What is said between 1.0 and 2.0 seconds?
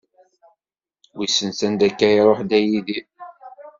Wissen sanda